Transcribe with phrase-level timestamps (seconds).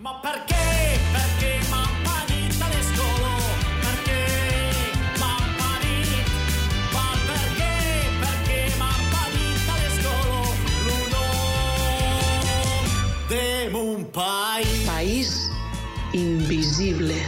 [0.00, 0.96] Ma perché?
[1.12, 3.36] Perché m'han parit a l'escola?
[3.84, 4.24] Perché
[5.20, 6.24] parit?
[6.94, 7.74] Ma perché?
[8.22, 10.40] Perché m'han parit a l'escola?
[10.86, 12.80] L'unom
[13.28, 14.88] de mon país.
[14.88, 15.50] País
[16.16, 17.20] invisible.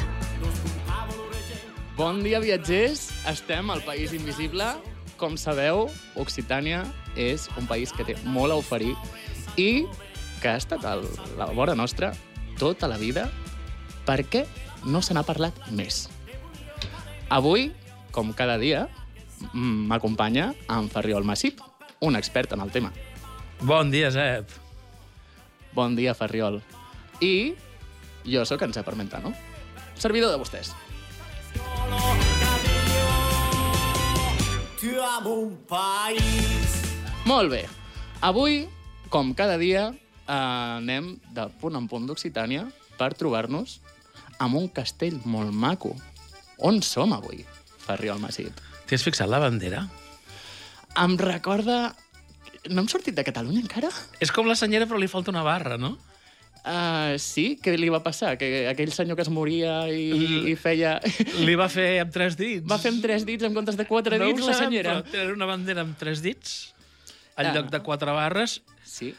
[1.94, 3.12] Bon dia, viatgers.
[3.28, 4.80] Estem al País Invisible.
[5.20, 6.88] Com sabeu, Occitània
[7.20, 8.96] és un país que té molt a oferir
[9.60, 9.84] i
[10.40, 10.96] que ha estat a
[11.36, 12.16] la vora nostra
[12.62, 13.26] tota la vida
[14.06, 14.44] perquè
[14.86, 16.06] no se n'ha parlat més.
[17.26, 17.72] Avui,
[18.14, 18.84] com cada dia,
[19.52, 21.58] m'acompanya en Ferriol Massip,
[22.06, 22.92] un expert en el tema.
[23.66, 24.46] Bon dia, Zep.
[25.74, 26.60] Bon dia, Ferriol.
[27.18, 27.54] I
[28.30, 29.34] jo sóc en Jep Armentano,
[29.98, 30.74] servidor de vostès.
[34.78, 34.94] Tu
[35.66, 36.78] país.
[37.26, 37.66] Molt bé.
[38.20, 38.68] Avui,
[39.10, 39.90] com cada dia,
[40.28, 42.66] eh, anem de punt en punt d'Occitània
[42.98, 43.80] per trobar-nos
[44.42, 45.94] amb un castell molt maco.
[46.62, 47.44] On som avui,
[47.86, 48.54] Ferriol Massip?
[48.86, 49.84] T'hi has fixat la bandera?
[51.02, 51.92] Em recorda...
[52.70, 53.88] No hem sortit de Catalunya encara?
[54.22, 55.96] És com la senyera, però li falta una barra, no?
[56.62, 57.56] Uh, sí?
[57.58, 58.36] Què li va passar?
[58.38, 60.92] Que aquell senyor que es moria i, i feia...
[61.42, 62.62] Li va fer amb tres dits.
[62.70, 65.00] Va fer amb tres dits en comptes de quatre no dits la senyera.
[65.02, 66.70] però Era una bandera amb tres dits,
[67.34, 67.54] en Ah.
[67.56, 68.60] lloc de quatre barres.
[68.86, 69.10] Sí.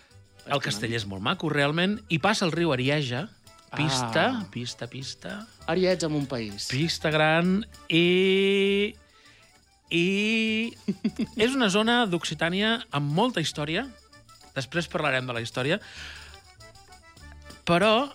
[0.47, 3.27] El castell és molt maco, realment, i passa el riu Arieja.
[3.73, 4.45] Pista, Ah.
[4.51, 6.67] pista, pista, Ariets en un país.
[6.69, 8.93] pista gran, i...
[9.89, 10.73] I
[11.37, 13.87] és una zona d'Occitània amb molta història.
[14.55, 15.79] Després parlarem de la història.
[17.65, 18.11] Però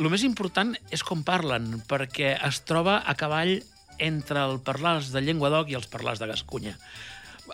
[0.00, 3.60] el més important és com parlen, perquè es troba a cavall
[3.98, 6.76] entre el parlars de Llenguadoc i els parlars de Gascunya.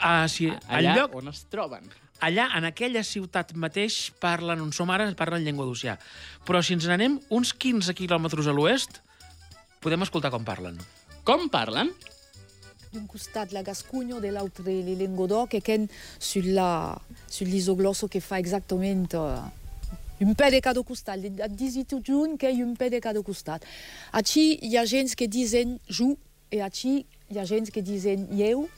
[0.00, 1.88] Ah, si, Allà al lloc, on es troben.
[2.20, 5.96] Allà, en aquella ciutat mateix, parlen, on som ara, parlen llengua d'oceà.
[6.46, 9.00] Però si ens n'anem uns 15 quilòmetres a l'oest,
[9.84, 10.78] podem escoltar com parlen.
[11.26, 11.92] Com parlen?
[12.96, 15.86] d'un costat la Gascugno, de l'altre le Languedoc, e ken
[16.18, 19.50] sulla, sull'isoglosso che fa esattamente uh,
[20.20, 21.20] un pe de cada costat.
[21.40, 23.64] A 18 giugno che è un pe de cada costat.
[24.12, 26.16] Aici hi ha gens que diuen ju,
[26.48, 28.68] e aici hi ha gens que diuen eu,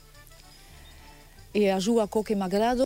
[1.53, 2.85] e a ju a co que m'agrada.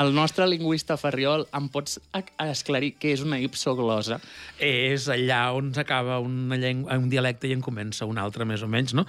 [0.00, 1.98] El nostre lingüista Ferriol, em pots
[2.46, 4.16] esclarir què és una ipsoglosa?
[4.56, 8.70] És allà on s'acaba una llengua, un dialecte i en comença un altre, més o
[8.72, 9.04] menys, no?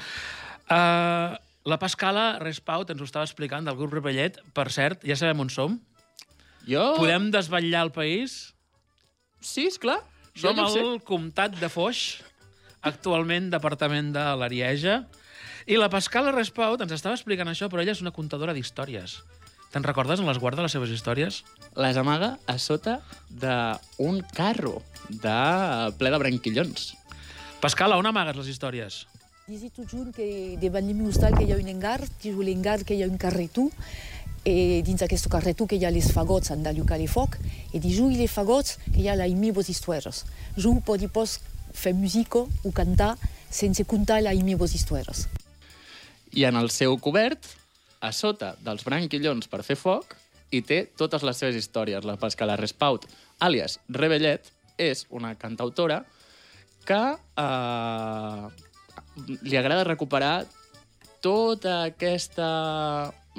[0.67, 4.41] Uh, la Pascala Respaut ens ho estava explicant del grup Rebellet.
[4.55, 5.79] Per cert, ja sabem on som.
[6.67, 6.93] Jo...
[6.99, 8.51] Podem desvetllar el país.
[9.39, 10.01] Sí, esclar.
[10.35, 10.81] Jo Som sé.
[10.81, 12.23] al comtat de Foix,
[12.83, 15.03] actualment departament de l'Arieja.
[15.69, 19.21] I la Pascala Respaut ens estava explicant això, però ella és una contadora d'històries.
[19.73, 20.21] Te'n recordes?
[20.21, 21.41] On les guarda, les seves històries?
[21.81, 22.99] Les amaga a sota
[23.33, 25.37] d'un carro de
[25.97, 26.91] ple de branquillons.
[27.63, 29.07] Pascala, on amagues les històries?
[29.47, 30.27] 18 juny que
[30.61, 33.17] davant el meu hostal que hi ha un engar, diu l'engar que hi ha un
[33.17, 33.65] carretó,
[34.45, 37.39] e dins aquest carretó que hi ha les fagots han de el foc,
[37.73, 40.23] e di giù les fagots que hi ha les meves històries.
[40.55, 41.39] Jo podi pos
[41.73, 43.17] fer música o cantar
[43.49, 45.27] sense contar les meves històries.
[46.31, 47.62] I en el seu cobert,
[48.03, 50.17] a sota dels branquillons per fer foc,
[50.51, 52.05] hi té totes les seves històries.
[52.05, 53.07] La Pascala Respaut,
[53.41, 56.01] àlies Rebellet, és una cantautora
[56.83, 58.45] que eh,
[59.45, 60.43] li agrada recuperar
[61.23, 62.49] tota aquesta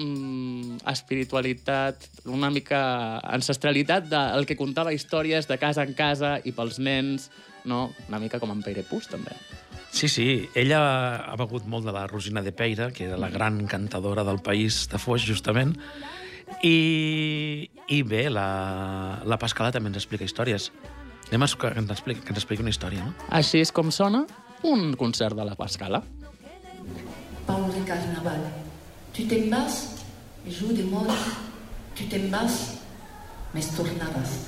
[0.01, 2.81] mm, espiritualitat, una mica
[3.21, 7.29] ancestralitat del que contava històries de casa en casa i pels nens,
[7.69, 7.91] no?
[8.09, 9.37] Una mica com en Pere Pus, també.
[9.95, 10.81] Sí, sí, ella
[11.23, 14.89] ha begut molt de la Rosina de Peira, que era la gran cantadora del país
[14.91, 15.77] de Foix, justament,
[16.67, 20.73] i, i bé, la, la Pascala també ens explica històries.
[21.29, 23.15] Anem a que ens expliqui, que ens expliqui una història, no?
[23.39, 24.25] Així és com sona
[24.67, 26.03] un concert de la Pascala.
[27.47, 28.51] Parle de carnaval.
[29.15, 30.03] Tu t'embasses,
[30.59, 31.15] joue de mode,
[31.95, 32.81] tu t'embasses,
[33.55, 34.41] mais tornaràs.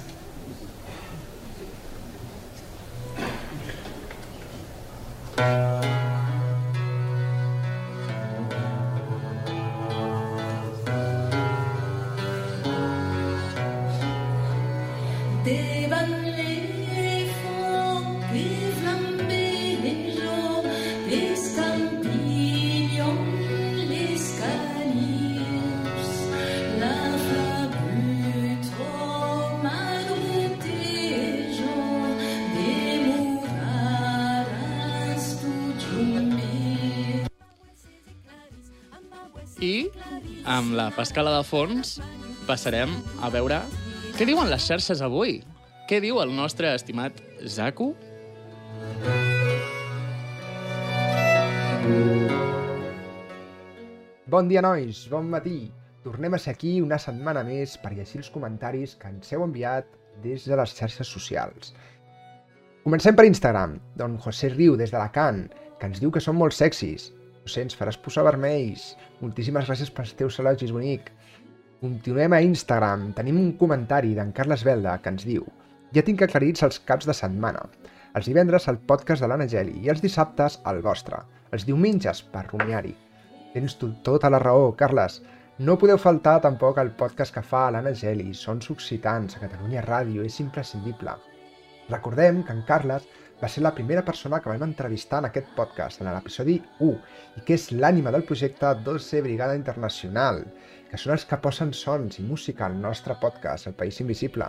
[40.96, 41.90] La Pascala de fons
[42.48, 42.88] passarem
[43.20, 43.58] a veure
[44.16, 45.42] què diuen les xarxes avui.
[45.88, 47.12] què diu el nostre estimat
[47.44, 47.90] Zaku?
[54.26, 55.70] Bon dia, nois, bon matí.
[56.02, 59.84] Tornem a ser aquí una setmana més per llegir els comentaris que ens heu enviat
[60.24, 61.74] des de les xarxes socials.
[62.84, 65.44] Comencem per Instagram, d'on José Riu, des d'Alacant,
[65.78, 67.12] que ens diu que són molt sexis.
[67.46, 68.88] José, ens faràs posar vermells.
[69.22, 71.12] Moltíssimes gràcies pels teus elogis, bonic.
[71.78, 73.12] Continuem a Instagram.
[73.14, 75.46] Tenim un comentari d'en Carles Velda que ens diu
[75.94, 77.62] Ja tinc aclarits els caps de setmana.
[78.18, 81.20] Els divendres el podcast de l'Anna Geli i els dissabtes el vostre.
[81.54, 82.94] Els diumenges per rumiar-hi.
[83.54, 85.20] Tens tu tota la raó, Carles.
[85.58, 90.26] No podeu faltar tampoc el podcast que fa l'Anna Geli, Sons Occitans, a Catalunya Ràdio,
[90.26, 91.14] és imprescindible.
[91.92, 93.06] Recordem que en Carles
[93.40, 96.56] va ser la primera persona que vam entrevistar en aquest podcast, en l'episodi
[96.86, 96.92] 1,
[97.36, 100.42] i que és l'ànima del projecte 12 Brigada Internacional,
[100.90, 104.48] que són els que posen sons i música al nostre podcast, El País Invisible.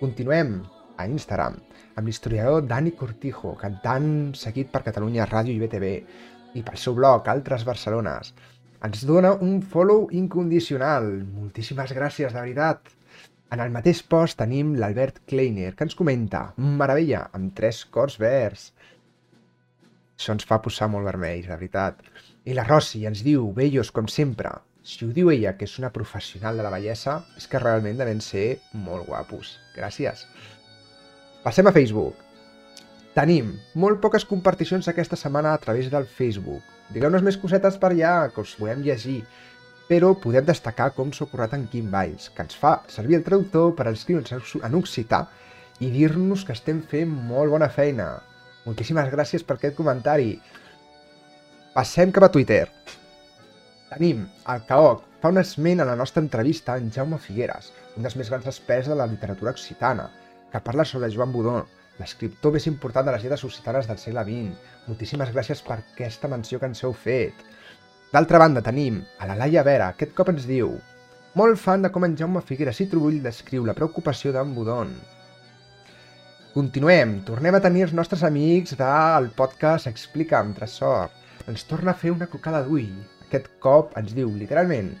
[0.00, 0.58] Continuem
[1.00, 1.56] a Instagram
[1.94, 5.94] amb l'historiador Dani Cortijo, cantant seguit per Catalunya Ràdio i BTV,
[6.58, 8.34] i pel seu blog Altres Barcelones.
[8.84, 11.08] Ens dona un follow incondicional.
[11.38, 12.92] Moltíssimes gràcies, de veritat.
[13.54, 18.64] En el mateix post tenim l'Albert Kleiner, que ens comenta Meravella, amb tres cors verds.
[20.18, 22.00] Això ens fa posar molt vermells, de veritat.
[22.50, 24.50] I la Rossi ens diu, bellos com sempre.
[24.82, 28.18] Si ho diu ella, que és una professional de la bellesa, és que realment devem
[28.26, 28.44] ser
[28.88, 29.54] molt guapos.
[29.76, 30.26] Gràcies.
[31.46, 32.18] Passem a Facebook.
[33.14, 36.66] Tenim molt poques comparticions aquesta setmana a través del Facebook.
[36.90, 39.20] Digueu-nos més cosetes per allà, que us volem llegir.
[39.88, 43.74] Però podem destacar com s'ha currat en Quim Valls, que ens fa servir el traductor
[43.76, 45.26] per escriure'ns en occità
[45.84, 48.08] i dir-nos que estem fent molt bona feina.
[48.64, 50.38] Moltíssimes gràcies per aquest comentari.
[51.74, 52.64] Passem cap a Twitter.
[53.90, 58.16] Tenim el Caoc, fa un esment a la nostra entrevista en Jaume Figueres, un dels
[58.16, 60.08] més grans experts de la literatura occitana,
[60.52, 61.58] que parla sobre Joan Budó,
[61.98, 64.72] l'escriptor més important de les lletres occitanes del segle XX.
[64.88, 67.44] Moltíssimes gràcies per aquesta menció que ens heu fet.
[68.14, 70.76] D'altra banda, tenim a la Laia Vera, aquest cop ens diu
[71.34, 74.92] molt fan de com en Jaume Figueres i Trubull descriu la preocupació d'en Budon.
[76.52, 81.10] Continuem, tornem a tenir els nostres amics del podcast Explica'm, Tresor.
[81.50, 82.92] Ens torna a fer una cocada d'ull.
[83.26, 84.92] Aquest cop ens diu, literalment,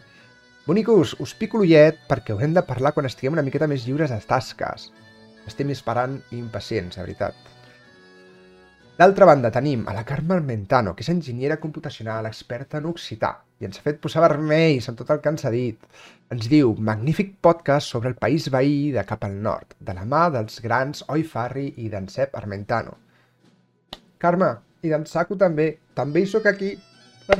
[0.66, 4.18] Bonicos, us pico l'ullet perquè haurem de parlar quan estiguem una miqueta més lliures de
[4.26, 4.90] tasques.
[5.46, 7.38] Estem esperant impacients, de veritat.
[8.94, 13.66] D'altra banda, tenim a la Carme Mentano, que és enginyera computacional experta en occità, i
[13.66, 15.80] ens ha fet posar vermells amb tot el que ens ha dit.
[16.30, 20.28] Ens diu, magnífic podcast sobre el país veí de cap al nord, de la mà
[20.36, 22.94] dels grans Oi Farri i d'en Cep Armentano.
[24.22, 24.52] Carme,
[24.86, 26.70] i d'en Saco també, també hi sóc aquí.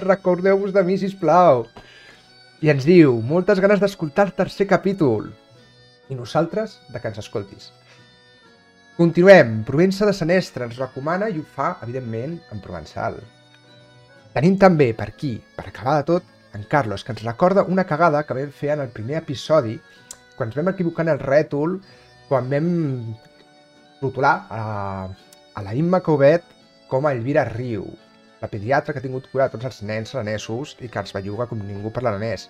[0.03, 1.69] Recordeu-vos de mi, sisplau.
[2.67, 5.31] I ens diu, moltes ganes d'escoltar el tercer capítol.
[6.11, 7.71] I nosaltres, de que ens escoltis.
[8.95, 9.65] Continuem.
[9.67, 13.17] Provença de Senestre ens recomana i ho fa, evidentment, en provençal.
[14.37, 18.21] Tenim també per aquí, per acabar de tot, en Carlos, que ens recorda una cagada
[18.23, 19.75] que vam fer en el primer episodi,
[20.37, 21.75] quan ens vam equivocar en el rètol,
[22.29, 22.71] quan vam
[23.99, 24.63] rotular a,
[25.59, 26.47] a la Imma Covet
[26.87, 27.91] com a Elvira Riu,
[28.47, 31.51] la pediatra que ha tingut cura de tots els nens aranesos i que ens belluga
[31.51, 32.47] com ningú per l'aranès.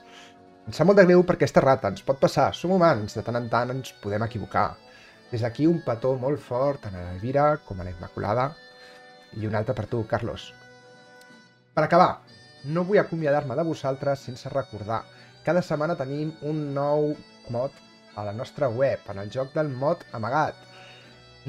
[0.69, 3.41] Ens sap molt de greu perquè aquesta rata ens pot passar, som humans, de tant
[3.41, 4.75] en tant ens podem equivocar.
[5.34, 8.43] Des d'aquí un petó molt fort a l'Elvira, com a la Immaculada,
[9.34, 10.44] i un altre per tu, Carlos.
[11.74, 12.20] Per acabar,
[12.70, 15.00] no vull acomiadar-me de vosaltres sense recordar.
[15.43, 17.08] Cada setmana tenim un nou
[17.50, 17.74] mod
[18.14, 20.55] a la nostra web, en el joc del mod amagat.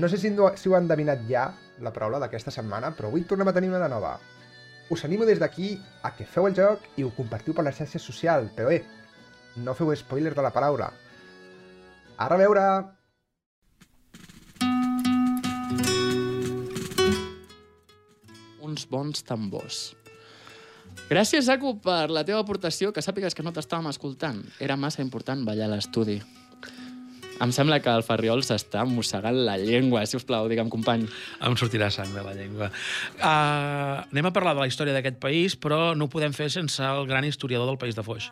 [0.01, 1.45] No sé si, si ho han endevinat ja,
[1.77, 4.17] la paraula d'aquesta setmana, però avui tornem a tenir una de nova.
[4.89, 8.01] Us animo des d'aquí a que feu el joc i ho compartiu per les xarxes
[8.01, 8.81] socials, però eh,
[9.61, 10.89] no feu spoiler de la paraula.
[12.17, 12.94] A reveure!
[18.75, 19.93] Uns bons tambors.
[21.07, 24.41] Gràcies, Zaku, per la teva aportació, que sàpigues que no t'estàvem escoltant.
[24.59, 26.17] Era massa important ballar a l'estudi.
[27.39, 30.03] Em sembla que el Ferriol s'està mossegant la llengua.
[30.07, 31.07] Si us plau, digue'm, company.
[31.47, 32.67] Em sortirà sang de la llengua.
[33.15, 36.83] Uh, anem a parlar de la història d'aquest país, però no ho podem fer sense
[36.83, 38.27] el gran historiador del País de Foix.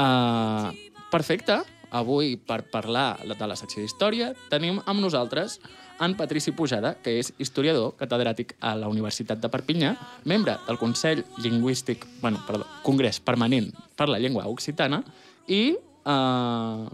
[0.00, 0.72] Uh,
[1.12, 1.60] perfecte.
[1.94, 5.60] Avui, per parlar de la secció d'història, tenim amb nosaltres
[6.00, 11.24] en Patrici Pujada, que és historiador, catedràtic a la Universitat de Perpinyà, membre del Consell
[11.42, 15.02] Lingüístic, bueno, perdó, Congrés Permanent per la Llengua Occitana
[15.48, 16.86] i uh,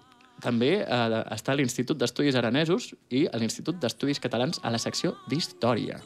[0.42, 5.16] també uh, està a l'Institut d'Estudis Aranesos i a l'Institut d'Estudis Catalans a la secció
[5.30, 5.98] d'Història.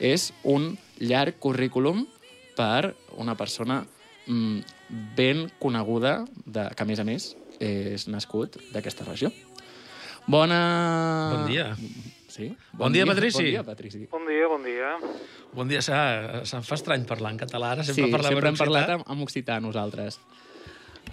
[0.00, 2.04] És un llarg currículum
[2.58, 3.84] per una persona
[4.26, 4.58] mm,
[5.16, 9.30] ben coneguda, de, que a més a més és nascut d'aquesta regió.
[10.26, 10.58] Bona...
[11.36, 11.74] Bon dia.
[12.28, 12.48] Sí?
[12.72, 13.42] Bon dia, Patrici.
[13.44, 14.06] Bon dia, Patrici.
[14.10, 14.94] Bon dia, bon dia.
[15.54, 16.42] Bon dia, sa.
[16.48, 19.04] Se'm fa estrany parlar en català, ara Sí, sempre parlem sempre en hem parlat amb,
[19.14, 20.18] amb occità nosaltres.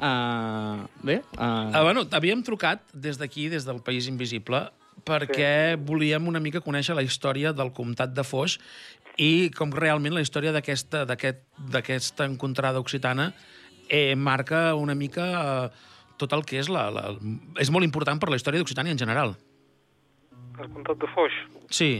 [0.01, 4.63] Uh, bé, uh, Ah, bueno, havíem trucat des d'aquí, des del País Invisible,
[5.05, 8.57] perquè volíem una mica conèixer la història del comtat de Foix
[9.21, 11.43] i com realment la història d'aquesta d'aquest-
[11.73, 13.33] d'aquesta encontrada occitana
[13.89, 15.25] eh, marca una mica
[15.65, 15.69] eh,
[16.21, 17.09] tot el que és la, la...
[17.61, 19.35] És molt important per la història d'Occitània en general.
[20.61, 21.35] El comtat de Foix.
[21.73, 21.93] Sí,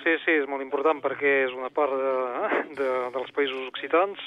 [0.00, 2.12] Sí, sí, és molt important perquè és una part de,
[2.78, 4.22] de, dels països occitans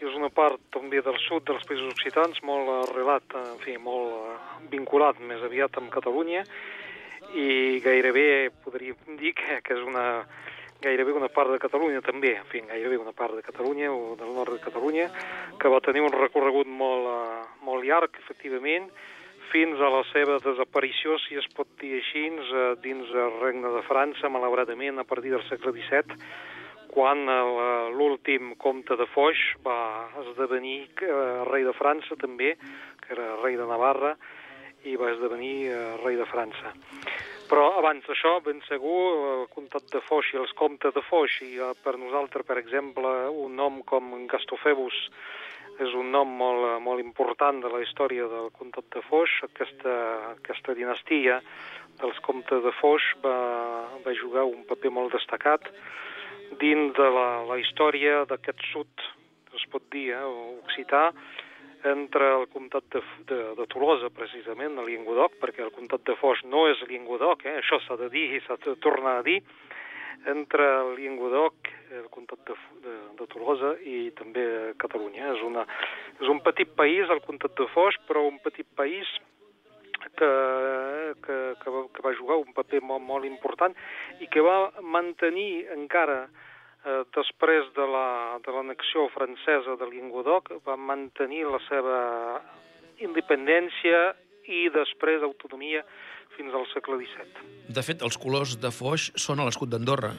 [0.00, 4.14] i és una part també del sud dels països occitans molt arrelat, en fi, molt
[4.16, 4.38] eh,
[4.72, 6.44] vinculat més aviat amb Catalunya
[7.36, 10.24] i gairebé podríem dir que, que és una
[10.82, 14.34] gairebé una part de Catalunya també, en fi, gairebé una part de Catalunya o del
[14.34, 15.10] nord de Catalunya,
[15.58, 18.90] que va tenir un recorregut molt, eh, molt llarg, efectivament,
[19.52, 23.82] fins a la seva desaparició, si es pot dir així, eh, dins el regne de
[23.86, 26.16] França, malauradament, a partir del segle XVII,
[26.88, 32.56] quan el- l'últim comte de Foix va esdevenir eh, rei de França també,
[33.00, 34.16] que era rei de Navarra,
[34.84, 36.72] i va esdevenir eh, rei de França.
[37.48, 39.00] Però abans d'això, ben segur,
[39.34, 43.10] el comtat de Foix i els comtes de Foix, i eh, per nosaltres, per exemple,
[43.44, 44.96] un nom com Gastofebus,
[45.84, 49.36] és un nom molt, eh, molt important de la història del comtat de Foix.
[49.48, 49.94] Aquesta,
[50.32, 51.40] aquesta dinastia
[52.00, 53.36] dels comtes de Foix va,
[54.06, 55.68] va jugar un paper molt destacat
[56.60, 59.08] dins de la, la història d'aquest sud,
[59.54, 60.22] es pot dir, eh,
[60.64, 61.10] occità,
[61.84, 66.40] entre el comtat de, de, de Tolosa, precisament, a Llenguadoc, perquè el comtat de Foix
[66.48, 69.40] no és Llenguadoc, eh, això s'ha de dir i s'ha de tornar a dir,
[70.30, 74.46] entre el Llenguadoc, el comtat de, de, de Tolosa i també
[74.80, 75.34] Catalunya.
[75.34, 75.66] És, una,
[76.16, 79.10] és un petit país, el comtat de Foix, però un petit país
[80.16, 80.30] que,
[81.24, 83.76] que, que, va, que va jugar un paper molt, molt important
[84.20, 86.53] i que va mantenir encara eh,
[87.16, 91.98] després de la- de l'annexió francesa de Llenguadoc, va mantenir la seva
[93.00, 94.14] independència
[94.46, 95.82] i després autonomia
[96.36, 97.72] fins al segle XVII.
[97.74, 100.12] de fet, els colors de Foix són a l'escut d'Andorra.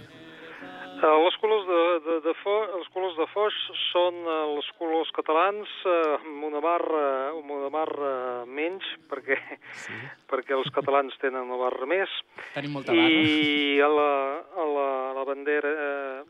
[1.05, 3.53] Les colors de, de, de fo, els colors de Foix
[3.91, 7.01] són uh, els colors catalans uh, amb una barra,
[7.35, 8.13] amb una barra
[8.47, 9.37] menys perquè,
[9.83, 9.93] sí.
[10.31, 12.09] perquè els catalans tenen una barra més
[12.55, 13.11] Tenim molta barra.
[13.11, 14.09] i a la,
[14.55, 16.23] a la, a la bandera eh,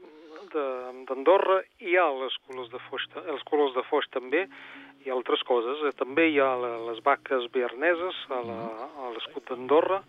[0.55, 4.45] d'Andorra hi ha les colors de Foix, els colors de Foix també
[5.05, 5.83] i altres coses.
[5.85, 6.51] Eh, també hi ha
[6.87, 8.39] les vaques bearneses a
[9.05, 9.99] a l'escut d'Andorra,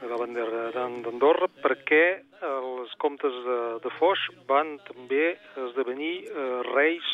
[0.00, 5.34] de la bandera d'An- d'Andorra, perquè eh, els comtes de, de Foix van també
[5.66, 7.10] esdevenir eh, reis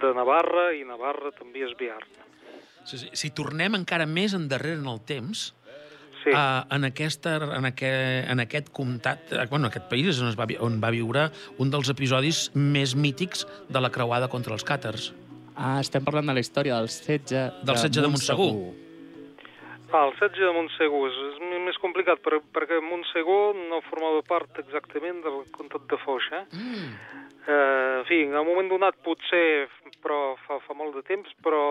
[0.00, 2.08] de Navarra i Navarra també és Bearn.
[2.84, 5.52] Si, si tornem encara més endarrere en el temps,
[6.24, 6.32] Sí.
[6.32, 10.38] Uh, en, aquesta, en, aquest, en aquest comtat, eh, bueno, aquest país és on, es
[10.40, 11.26] va, on va viure
[11.60, 15.10] un dels episodis més mítics de la creuada contra els càtars.
[15.54, 18.48] Ah, estem parlant de la història del setge Del setge de Montsegur.
[19.94, 24.58] Ah, el setge de Montsegur és, és més complicat per, perquè Montsegur no formava part
[24.64, 26.42] exactament del comtat de Foix, eh?
[26.50, 26.88] Mm.
[27.44, 29.68] Eh, en fi, en un moment donat potser,
[30.04, 31.64] però fa, fa molt de temps, però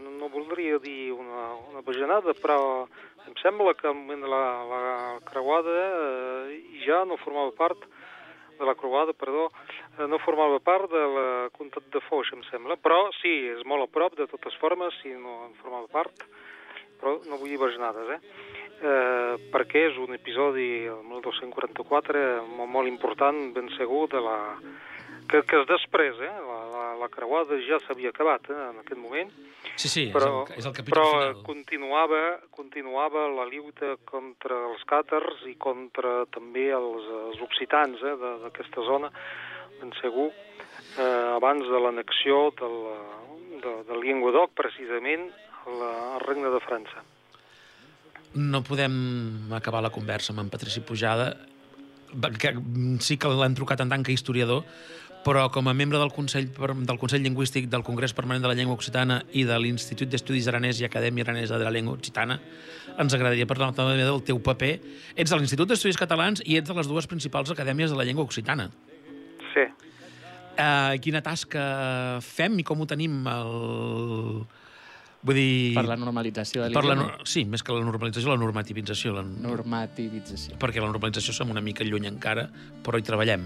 [0.00, 2.58] no, no voldria dir una, una bajanada, però
[3.28, 4.84] em sembla que al moment de la, la
[5.28, 5.76] creuada
[6.48, 7.84] eh, ja no formava part
[8.60, 9.48] de la creuada, perdó,
[9.98, 13.86] eh, no formava part de la comtat de Foix, em sembla, però sí, és molt
[13.86, 16.26] a prop, de totes formes, si no en formava part,
[17.00, 18.20] però no vull dir bajanades, eh?
[18.80, 24.38] eh, perquè és un episodi, el 1244, eh, molt, molt important, ben segur, de la...
[25.28, 26.32] que, que és després, eh?
[26.46, 28.58] La, la, la creuada ja s'havia acabat, eh?
[28.70, 29.30] en aquest moment,
[29.80, 31.42] Sí, sí, però, és, el, és el capítol però final.
[31.46, 32.20] continuava,
[32.52, 38.84] continuava la lluita contra els càtars i contra també els, els occitans eh, de- d'aquesta
[38.84, 39.08] zona,
[39.80, 40.30] ben segur,
[40.98, 42.76] eh, abans de l'annexió del,
[43.62, 45.30] de, del Llenguadoc, precisament,
[45.64, 45.86] al,
[46.26, 47.04] regne de França.
[48.34, 51.32] No podem acabar la conversa amb en Patrici Pujada,
[52.38, 52.52] que
[53.02, 54.64] sí que l'hem trucat en tant que historiador,
[55.24, 58.74] però com a membre del Consell, del Consell Lingüístic del Congrés Permanent de la Llengua
[58.78, 62.38] Occitana i de l'Institut d'Estudis Aranès i Acadèmia Aranesa de la Llengua Occitana,
[62.96, 64.72] ens agradaria parlar també del teu paper.
[65.16, 68.24] Ets de l'Institut d'Estudis Catalans i ets de les dues principals acadèmies de la llengua
[68.24, 68.70] occitana.
[69.52, 69.66] Sí.
[70.60, 71.62] Uh, quina tasca
[72.24, 73.54] fem i com ho tenim el...
[75.20, 75.74] Vull dir...
[75.76, 77.16] Per la normalització de per la, l'idioma.
[77.20, 79.12] no- sí, més que la normalització, la normativització.
[79.18, 80.56] La, Normativització.
[80.60, 82.46] perquè la normalització som una mica lluny encara,
[82.84, 83.44] però hi treballem.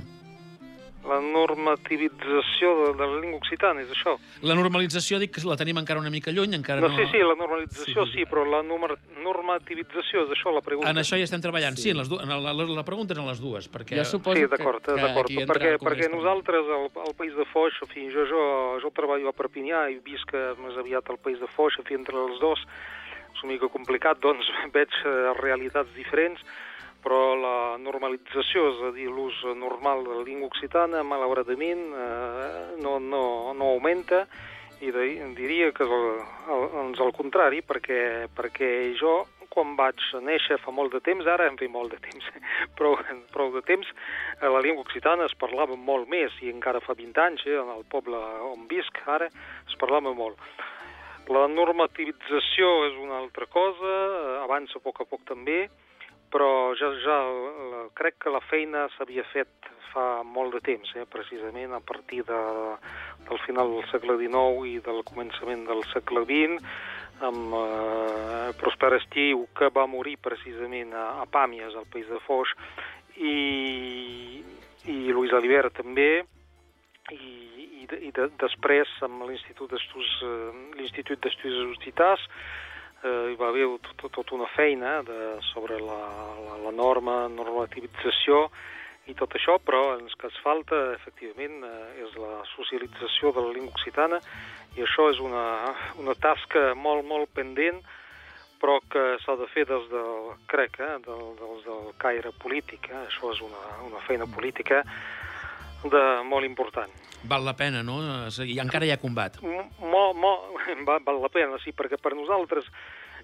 [1.04, 4.14] La normativització de, de la llengua occitana, és això?
[4.46, 6.96] La normalització, dic que la tenim encara una mica lluny, encara No, no...
[6.96, 10.90] sí, sí, la normalització Sí, sí, però la numer- normativització és això la pregunta.
[10.90, 12.18] En això hi estem treballant, sí, en les du...
[12.22, 13.98] en la, la, la pregunta és en les dues, perquè...
[14.00, 15.28] Jo suposo Sí, que, d'acord, que d'acord.
[15.28, 18.42] aquí entra Perquè, perquè nosaltres, al, al País de Foix, en fi, jo, jo,
[18.82, 20.32] jo treballo a Perpinyà i visc
[20.64, 22.64] més aviat al País de Foix, en fi, entre els dos
[23.34, 24.46] és una mica complicat, doncs
[24.76, 26.40] veig eh, realitats diferents,
[27.04, 32.96] però la normalització, és a dir, l'ús normal de la llengua occitana, malauradament, eh, no,
[32.98, 34.24] no, no augmenta,
[34.84, 35.06] i de,
[35.36, 36.08] diria que és el,
[36.50, 38.00] el, doncs el contrari, perquè,
[38.36, 38.70] perquè
[39.00, 39.20] jo,
[39.54, 42.26] quan vaig néixer fa molt de temps, ara en fi molt de temps,
[42.78, 42.96] prou,
[43.34, 43.90] prou de temps,
[44.40, 47.70] eh, la llengua occitana es parlava molt més, i encara fa 20 anys, eh, en
[47.76, 48.20] el poble
[48.50, 49.30] on visc ara,
[49.68, 50.40] es parlava molt.
[51.32, 55.64] La normativització és una altra cosa, eh, avança a poc a poc també,
[56.34, 57.18] però ja, ja
[57.94, 62.40] crec que la feina s'havia fet fa molt de temps, eh, precisament a partir de,
[63.28, 66.58] del final del segle XIX i del començament del segle XX,
[67.22, 72.50] amb eh, Prosper Estiu, que va morir precisament a, a Pàmies, al País de Foix,
[73.14, 74.42] i,
[74.90, 76.24] i Lluís Alibert també,
[77.14, 77.30] i,
[77.84, 81.76] i, de, i de, després amb l'Institut d'Estudis eh, l'Institut d'Estudis
[83.04, 85.18] eh, hi va haver tot, tot una feina de,
[85.52, 86.00] sobre la,
[86.46, 88.48] la, la norma, normativització
[89.06, 93.52] i tot això, però el que es falta, efectivament, eh, és la socialització de la
[93.52, 94.20] llengua occitana
[94.74, 95.44] i això és una,
[96.00, 97.82] una tasca molt, molt pendent,
[98.62, 102.88] però que s'ha de fer des del, crec, eh, del, des del caire polític.
[102.88, 103.02] Eh?
[103.10, 104.80] Això és una, una feina política
[105.90, 106.92] de, molt important.
[107.28, 108.00] Val la pena, no?
[108.44, 109.40] I encara hi ha combat.
[109.44, 110.52] Molt, molt,
[110.88, 112.68] val, val la pena, sí, perquè per nosaltres,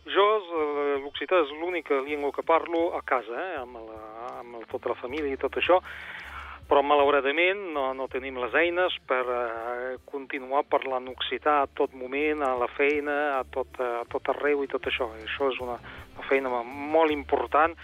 [0.09, 4.00] jo, eh, l'occità és l'única llengua que parlo a casa, eh, amb, la,
[4.40, 5.81] amb tota la família i tot això,
[6.71, 12.45] però malauradament no, no tenim les eines per eh, continuar parlant occità a tot moment,
[12.47, 15.11] a la feina, a tot, a tot arreu i tot això.
[15.19, 15.81] I això és una,
[16.14, 17.75] una feina molt important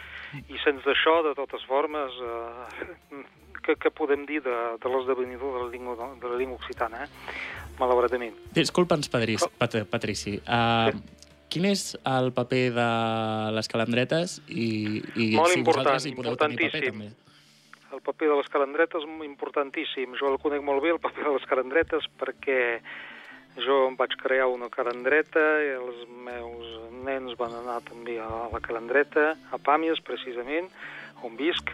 [0.46, 3.24] i sense això, de totes formes, eh,
[3.66, 7.34] que, que podem dir de, de l'esdevenidor de la llengua, de la llengua occitana, eh?
[7.80, 8.36] malauradament.
[8.56, 9.50] Disculpa'ns, Patrici.
[9.58, 10.38] Pat Patrici.
[10.46, 10.94] Uh,
[11.52, 12.88] quin és el paper de
[13.56, 17.10] les calandretes i, i Molt si important, vosaltres hi podeu tenir paper també?
[17.96, 20.16] El paper de les calendretes és importantíssim.
[20.20, 22.58] Jo el conec molt bé, el paper de les calendretes, perquè
[23.62, 26.74] jo em vaig crear una calendreta i els meus
[27.06, 30.68] nens van anar també a la calendreta, a Pàmies, precisament,
[31.24, 31.72] on visc,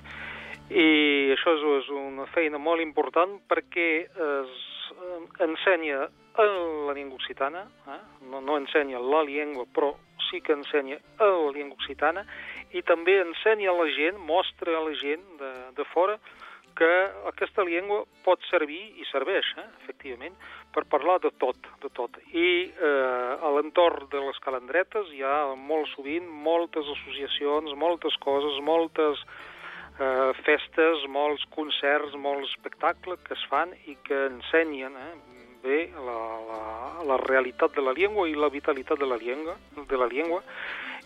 [0.71, 4.53] i això és, una feina molt important perquè es
[4.93, 8.01] eh, ensenya la llengua occitana, eh?
[8.31, 9.93] no, no ensenya la llengua, però
[10.31, 12.25] sí que ensenya la llengua occitana,
[12.73, 16.17] i també ensenya a la gent, mostra a la gent de, de fora
[16.77, 16.89] que
[17.29, 20.37] aquesta llengua pot servir, i serveix, eh, efectivament,
[20.73, 22.17] per parlar de tot, de tot.
[22.33, 28.57] I eh, a l'entorn de les calendretes hi ha molt sovint moltes associacions, moltes coses,
[28.65, 29.21] moltes
[30.03, 35.13] eh, festes, molts concerts, molts espectacles que es fan i que ensenyen eh,
[35.63, 36.63] bé la, la,
[37.07, 40.43] la realitat de la llengua i la vitalitat de la llengua, de la llengua.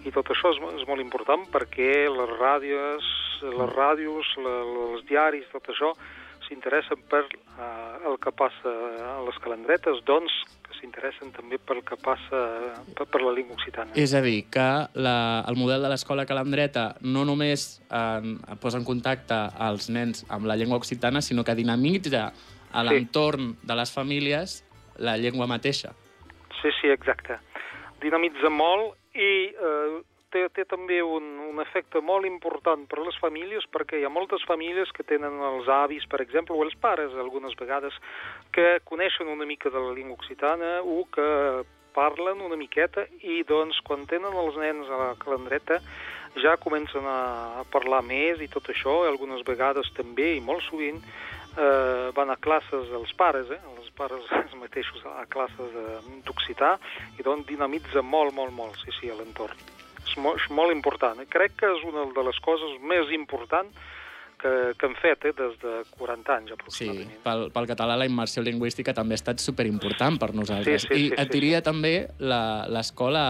[0.05, 3.11] I tot això és, és molt important perquè les ràdios,
[3.45, 4.55] les ràdios, la,
[4.91, 5.93] els diaris, tot això
[6.47, 8.73] s'interessen per eh, el que passa
[9.13, 10.33] a les calendretes, doncs
[10.79, 12.41] s'interessen també pel que passa
[12.97, 13.95] per, per la llengua occitana.
[13.99, 15.17] És a dir, que la,
[15.49, 20.57] el model de l'escola calandreta no només en, posa en contacte els nens amb la
[20.57, 22.31] llengua occitana, sinó que dinamitza
[22.73, 24.61] a l'entorn de les famílies
[24.99, 25.93] la llengua mateixa.
[26.61, 27.39] Sí, sí, exacte.
[28.03, 30.01] Dinamitza molt i eh,
[30.37, 34.13] té, té també un, un efecte molt important per a les famílies perquè hi ha
[34.13, 37.97] moltes famílies que tenen els avis, per exemple, o els pares, algunes vegades,
[38.53, 41.29] que coneixen una mica de la llengua occitana o que
[41.97, 45.81] parlen una miqueta i doncs quan tenen els nens a la calendreta
[46.43, 50.67] ja comencen a, a parlar més i tot això, i algunes vegades també, i molt
[50.67, 50.99] sovint,
[51.57, 55.73] eh, van a classes els pares, eh, els pares els mateixos a classes
[56.29, 56.77] d'occità,
[57.17, 59.76] i doncs dinamitza molt, molt, molt, sí, sí, a l'entorn.
[60.17, 61.21] Molt, molt important.
[61.21, 61.27] eh.
[61.29, 63.75] Crec que és una de les coses més importants
[64.41, 67.13] que, que hem fet eh, des de 40 anys Sí, aproximadament.
[67.25, 70.83] pel, pel català la immersió lingüística també ha estat superimportant per nosaltres.
[70.83, 73.25] Sí, sí, sí, I et sí, diria també la- l'escola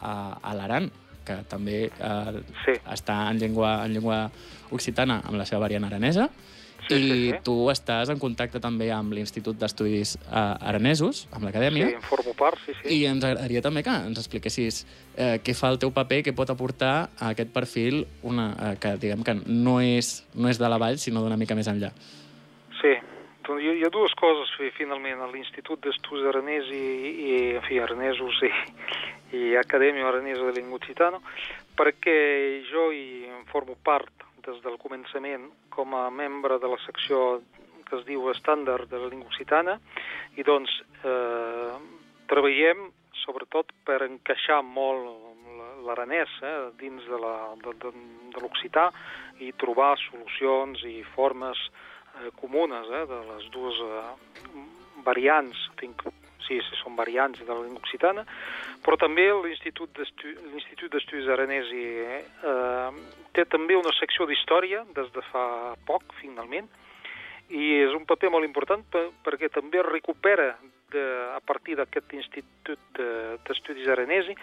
[0.00, 0.90] a, a l'Aran,
[1.24, 2.72] que també eh, Sí.
[2.90, 4.30] està en llengua, en llengua
[4.70, 6.28] occitana amb la seva variant aranesa,
[6.88, 7.38] Sí, i sí, sí.
[7.46, 10.32] tu estàs en contacte també amb l'Institut d'Estudis eh,
[10.70, 12.96] Aranesos, amb l'acadèmia, Sí, en formo part, sí, sí.
[12.96, 14.82] i ens agradaria també que ens expliquessis
[15.16, 18.96] eh, què fa el teu paper, què pot aportar a aquest perfil una, eh, que
[18.98, 21.92] diguem que no és, no és de la vall, sinó d'una mica més enllà.
[22.80, 26.82] Sí, hi, hi ha dues coses, fi- finalment, a l'Institut d'Estudis Aranès i,
[27.28, 28.50] i, en fi, aranesos i,
[29.38, 31.22] i Acadèmia Aranesa de Llengua Occitana,
[31.78, 32.18] perquè
[32.72, 34.10] jo hi formo part
[34.46, 37.40] des del començament com a membre de la secció
[37.88, 39.78] que es diu estàndard de la llengua occitana
[40.36, 40.70] i doncs
[41.04, 41.72] eh,
[42.30, 42.88] treballem
[43.24, 45.04] sobretot per encaixar molt
[45.58, 47.18] la- l'aranès eh, dins de
[48.40, 48.90] l'occità
[49.40, 54.62] i trobar solucions i formes eh, comunes eh, de les dues eh,
[55.04, 56.02] variants, tinc,
[56.60, 58.26] sí, són variants de la llengua occitana,
[58.84, 62.90] però també l'Institut d'Estu- l'Institut d'Estudis Aranesi eh,
[63.32, 66.68] té també una secció d'història des de fa poc, finalment,
[67.52, 70.56] i és un paper molt important per, perquè també recupera
[70.92, 71.02] de,
[71.36, 74.36] a partir d'aquest Institut de- d'Estudis Aranesi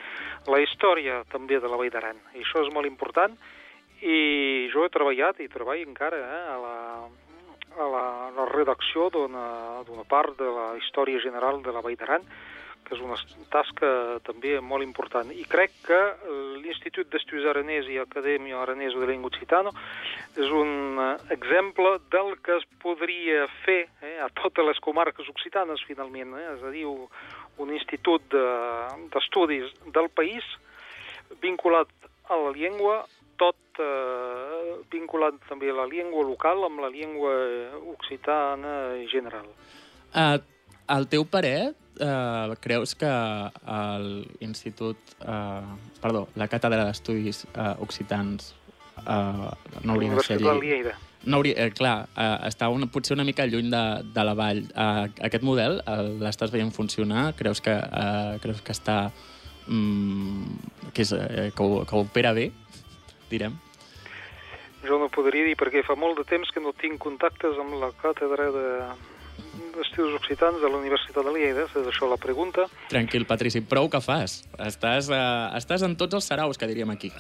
[0.50, 2.18] la història també de la Vall d'Aran.
[2.36, 3.38] I això és molt important
[4.02, 6.76] i jo he treballat i treballo encara eh, a la,
[7.80, 12.26] a la, la redacció d'una part de la història general de la Vall d'Aran,
[12.86, 13.18] que és una
[13.54, 13.90] tasca
[14.26, 15.30] també molt important.
[15.30, 16.00] I crec que
[16.64, 19.70] l'Institut d'Estudis Aranès i Acadèmia Aranesa de Llengua Occitana
[20.40, 25.84] és un eh, exemple del que es podria fer eh, a totes les comarques occitanes,
[25.86, 26.34] finalment.
[26.40, 26.48] Eh?
[26.56, 30.46] És a dir, un, institut de- d'estudis del país
[31.44, 31.92] vinculat
[32.30, 33.04] a la llengua,
[33.84, 37.34] eh, vinculat també a la llengua local amb la llengua
[37.96, 39.50] occitana en general.
[40.14, 40.40] Uh,
[40.90, 43.12] al teu parer, uh, creus que
[44.40, 44.98] l'Institut...
[45.22, 48.54] Uh, perdó, la Càtedra d'Estudis uh, Occitans
[49.06, 49.52] uh,
[49.84, 50.42] no hauria de ser?
[50.42, 50.96] Lleida.
[51.26, 53.84] No hauria, eh, clar, eh, està una, potser una mica lluny de,
[54.16, 54.62] de la vall.
[54.72, 57.34] Eh, aquest model eh, l'estàs veient funcionar?
[57.36, 59.12] Creus que, eh, creus que està...
[59.68, 60.62] Mm,
[60.94, 62.48] que, és, eh, que, ho, que ho opera bé,
[63.30, 63.60] direm?
[64.88, 67.92] Jo no podria dir perquè fa molt de temps que no tinc contactes amb la
[68.02, 68.68] càtedra de
[69.76, 72.66] d'estudis occitans de la Universitat de Lleida, és això la pregunta.
[72.90, 74.44] Tranquil, Patrici, prou que fas.
[74.60, 77.12] Estàs, eh, estàs en tots els saraus, que diríem aquí.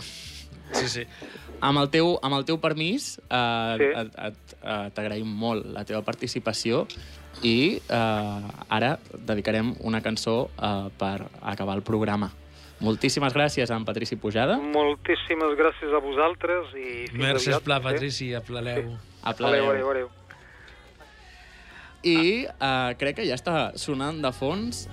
[0.74, 1.04] Sí, sí.
[1.62, 3.86] Amb el teu, amb el teu permís, eh, Sí.
[4.64, 6.86] eh, t'agraïm molt la teva participació
[7.44, 12.32] i eh, ara dedicarem una cançó eh, per acabar el programa.
[12.80, 14.56] Moltíssimes gràcies a en Patrici Pujada.
[14.58, 17.60] Moltíssimes gràcies a vosaltres i fins Merci, aviat.
[17.60, 18.94] esclar, Patrici, aplaleu.
[19.24, 20.10] Adéu, adéu, adéu.
[22.08, 24.86] I eh, crec que ja està sonant de fons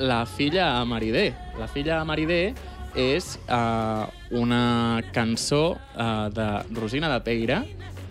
[0.00, 1.34] La filla a Maridé.
[1.60, 2.54] La filla a Maridé
[2.96, 4.04] és eh,
[4.36, 6.48] una cançó eh, de
[6.80, 7.62] Rosina de Peira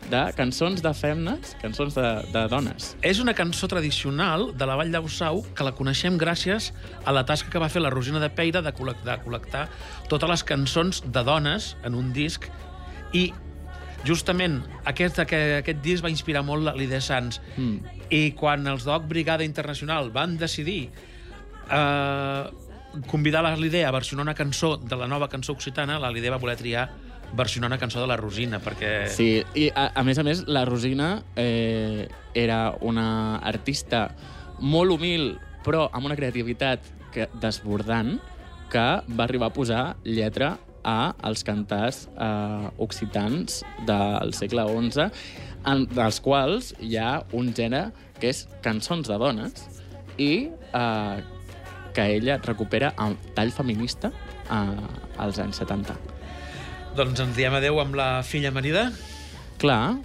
[0.10, 2.92] de cançons de femnes, cançons de, de dones.
[3.06, 6.72] És una cançó tradicional de la Vall d'Ausau que la coneixem gràcies
[7.06, 9.66] a la tasca que va fer la Rosina de Peira de col·lectar, col·lectar
[10.12, 12.46] totes les cançons de dones en un disc
[13.14, 13.32] i
[14.06, 17.80] justament aquest, aquest, aquest disc va inspirar molt l'Ide Sans Mm.
[18.14, 20.92] i quan els Doc Brigada Internacional van decidir
[21.72, 22.44] eh,
[23.08, 26.38] convidar la Lidea a versionar una cançó de la nova cançó occitana, la Lidea va
[26.38, 26.90] voler triar
[27.36, 29.08] versionar una cançó de la Rosina, perquè...
[29.12, 34.08] Sí, i a, a més a més, la Rosina eh, era una artista
[34.60, 38.16] molt humil, però amb una creativitat que, desbordant,
[38.72, 45.10] que va arribar a posar lletra a els cantars eh, occitans del segle XI,
[45.66, 47.90] en, dels quals hi ha un gènere
[48.22, 49.66] que és cançons de dones
[50.22, 51.18] i eh,
[51.96, 56.15] que ella recupera amb tall feminista eh, als anys 70.
[56.96, 58.86] Doncs ens diem adeu amb la filla Marida.
[59.60, 59.98] Clar,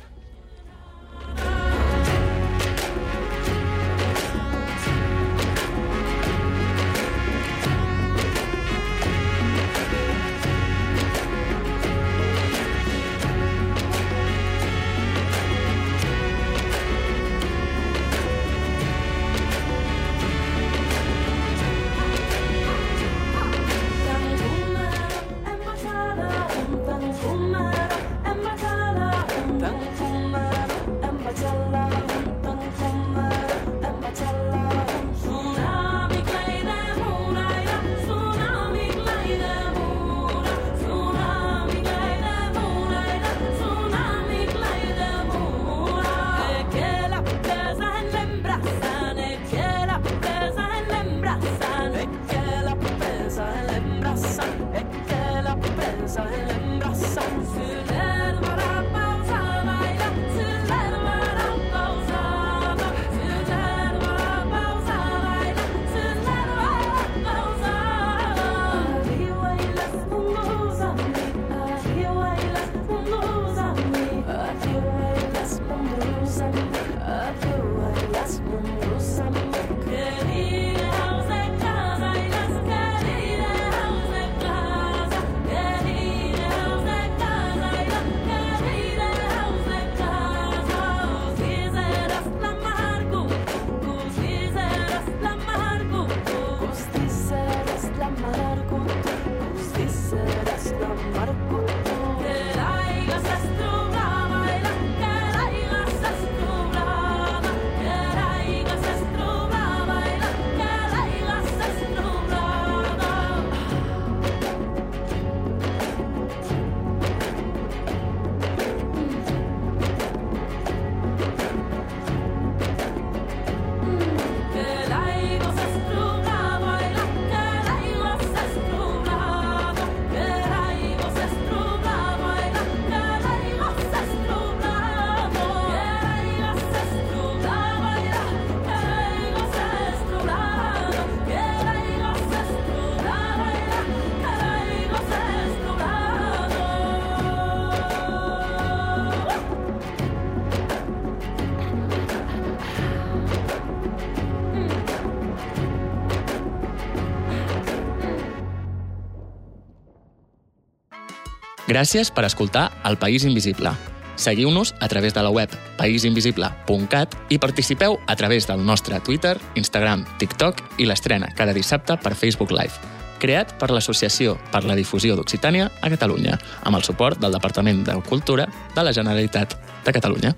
[161.70, 163.70] Gràcies per escoltar El País Invisible.
[164.18, 170.02] Seguiu-nos a través de la web paisinvisible.cat i participeu a través del nostre Twitter, Instagram,
[170.18, 172.74] TikTok i l'estrena cada dissabte per Facebook Live.
[173.22, 177.94] Creat per l'Associació per la Difusió d'Occitània a Catalunya, amb el suport del Departament de
[178.08, 179.54] Cultura de la Generalitat
[179.86, 180.34] de Catalunya.